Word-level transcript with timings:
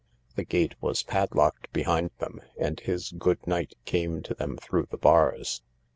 The 0.35 0.45
gate 0.45 0.73
was 0.81 1.03
padlocked 1.03 1.71
behind 1.73 2.09
them 2.17 2.41
and 2.57 2.79
his 2.79 3.11
goodnight 3.11 3.75
came 3.85 4.23
to 4.23 4.33
them 4.33 4.57
through 4.57 4.87
the 4.89 4.97
bars. 4.97 5.61